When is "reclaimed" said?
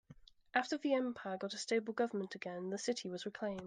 3.27-3.59